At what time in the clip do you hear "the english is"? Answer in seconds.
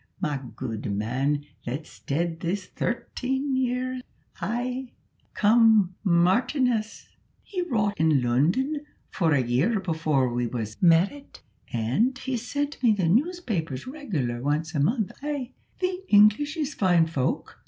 15.81-16.73